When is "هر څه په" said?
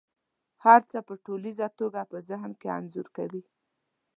0.65-1.13